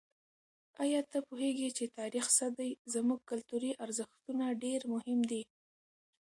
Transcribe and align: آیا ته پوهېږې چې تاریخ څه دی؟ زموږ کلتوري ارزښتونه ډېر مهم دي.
آیا 0.83 1.01
ته 1.11 1.17
پوهېږې 1.27 1.69
چې 1.77 1.93
تاریخ 1.99 2.25
څه 2.37 2.47
دی؟ 2.57 2.71
زموږ 2.93 3.19
کلتوري 3.29 3.71
ارزښتونه 3.83 4.45
ډېر 4.63 4.81
مهم 4.93 5.19
دي. 5.31 5.43